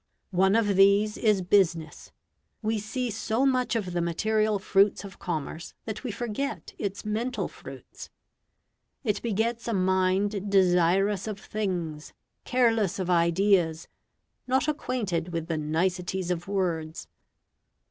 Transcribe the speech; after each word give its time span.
One 0.31 0.55
of 0.55 0.77
these 0.77 1.15
is 1.15 1.43
business. 1.43 2.11
We 2.63 2.79
see 2.79 3.11
so 3.11 3.45
much 3.45 3.75
of 3.75 3.93
the 3.93 4.01
material 4.01 4.57
fruits 4.57 5.03
of 5.03 5.19
commerce 5.19 5.75
that 5.85 6.03
we 6.03 6.11
forget 6.11 6.73
its 6.79 7.05
mental 7.05 7.47
fruits. 7.47 8.09
It 9.03 9.21
begets 9.21 9.67
a 9.67 9.73
mind 9.75 10.49
desirous 10.49 11.27
of 11.27 11.39
things, 11.39 12.13
careless 12.45 12.97
of 12.97 13.11
ideas, 13.11 13.87
not 14.47 14.67
acquainted 14.67 15.29
with 15.33 15.45
the 15.45 15.57
niceties 15.59 16.31
of 16.31 16.47
words. 16.47 17.07